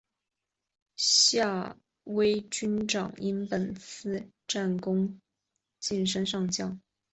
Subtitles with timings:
[0.95, 5.21] 夏威军长因本次战功
[5.79, 6.81] 晋升上将。